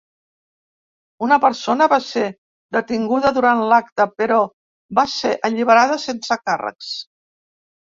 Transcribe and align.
Una 1.27 1.35
persona 1.43 1.87
va 1.91 1.99
ser 2.05 2.23
detinguda 2.77 3.33
durant 3.37 3.61
l'acte 3.73 4.09
però 4.23 4.41
va 5.01 5.07
ser 5.19 5.37
alliberada 5.51 6.01
sense 6.09 6.41
càrrecs. 6.51 6.93